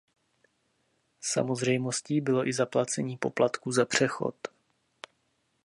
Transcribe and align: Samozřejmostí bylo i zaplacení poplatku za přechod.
Samozřejmostí 1.21 2.21
bylo 2.21 2.47
i 2.47 2.53
zaplacení 2.53 3.17
poplatku 3.17 3.71
za 3.71 3.85
přechod. 3.85 4.35